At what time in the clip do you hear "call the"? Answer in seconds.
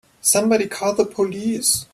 0.67-1.05